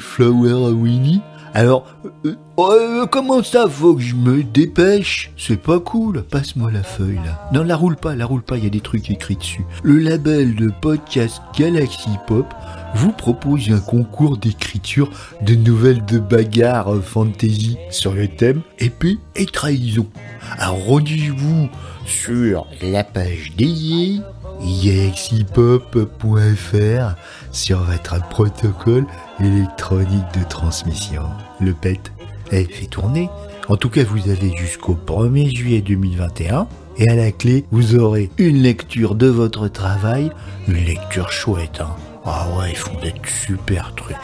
Flower 0.00 0.72
Winnie. 0.72 1.20
Alors, 1.52 1.84
euh, 2.24 2.36
euh, 2.58 3.06
comment 3.06 3.42
ça 3.42 3.68
faut 3.68 3.96
que 3.96 4.02
je 4.02 4.14
me 4.14 4.44
dépêche? 4.44 5.32
C'est 5.36 5.60
pas 5.60 5.80
cool, 5.80 6.22
passe-moi 6.22 6.70
la 6.70 6.84
feuille. 6.84 7.18
Non, 7.52 7.64
la 7.64 7.74
roule 7.74 7.96
pas, 7.96 8.14
la 8.14 8.24
roule 8.24 8.42
pas, 8.42 8.56
il 8.56 8.64
y 8.64 8.68
a 8.68 8.70
des 8.70 8.80
trucs 8.80 9.10
écrits 9.10 9.36
dessus. 9.36 9.64
Le 9.82 9.98
label 9.98 10.54
de 10.54 10.70
podcast 10.80 11.42
Galaxy 11.58 12.10
Pop 12.28 12.46
vous 12.94 13.12
propose 13.12 13.70
un 13.70 13.80
concours 13.80 14.38
d'écriture 14.38 15.10
de 15.42 15.56
nouvelles 15.56 16.04
de 16.04 16.18
bagarre 16.18 16.94
euh, 16.94 17.00
fantasy 17.00 17.76
sur 17.90 18.14
le 18.14 18.28
thème 18.28 18.62
épée 18.78 19.18
et 19.34 19.46
trahison. 19.46 20.06
Alors 20.58 20.84
rendez-vous 20.84 21.68
sur 22.04 22.66
la 22.80 23.02
page 23.02 23.52
dédiée 23.56 24.20
galaxypop.fr 24.84 27.16
sur 27.52 27.78
votre 27.82 28.20
protocole 28.28 29.06
électronique 29.40 30.24
de 30.38 30.44
transmission. 30.48 31.22
Le 31.60 31.72
PET 31.72 32.12
est 32.50 32.70
fait 32.70 32.86
tourner. 32.86 33.28
En 33.68 33.76
tout 33.76 33.88
cas, 33.90 34.04
vous 34.04 34.28
avez 34.30 34.56
jusqu'au 34.56 34.94
1er 35.06 35.54
juillet 35.54 35.80
2021. 35.80 36.66
Et 36.96 37.08
à 37.08 37.14
la 37.14 37.30
clé, 37.32 37.64
vous 37.70 37.96
aurez 37.96 38.30
une 38.38 38.58
lecture 38.62 39.14
de 39.14 39.26
votre 39.28 39.68
travail. 39.68 40.30
Une 40.68 40.84
lecture 40.84 41.30
chouette, 41.30 41.80
hein. 41.80 41.94
Ah 42.24 42.46
ouais, 42.58 42.70
ils 42.72 42.76
font 42.76 42.98
des 43.00 43.14
super 43.24 43.94
trucs. 43.94 44.16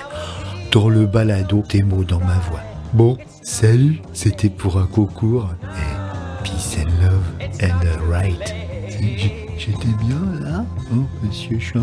Dans 0.72 0.88
le 0.88 1.06
balado, 1.06 1.62
tes 1.66 1.82
mots 1.82 2.04
dans 2.04 2.18
ma 2.20 2.34
voix. 2.50 2.60
Bon, 2.92 3.16
salut, 3.42 4.02
c'était 4.12 4.50
pour 4.50 4.78
un 4.78 4.86
concours. 4.86 5.48
Et 5.62 6.44
peace 6.44 6.76
and 6.82 6.90
love 7.02 7.48
and 7.62 8.10
right. 8.10 8.54
J- 9.00 9.32
J'étais 9.56 9.88
bien 10.04 10.20
là 10.42 10.64
Oh, 10.92 11.04
monsieur, 11.24 11.58
suis 11.58 11.78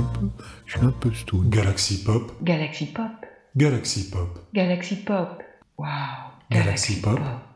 un 0.81 0.91
peu, 0.91 1.13
stone. 1.13 1.49
Galaxy 1.49 2.03
Pop, 2.03 2.31
Galaxy 2.41 2.85
Pop. 2.87 3.11
Galaxy 3.55 4.09
Pop, 4.09 4.39
Galaxy 4.53 4.95
Pop. 4.95 5.41
Wow. 5.77 5.87
Galaxy 6.51 7.01
Pop. 7.01 7.19
Pop. 7.19 7.52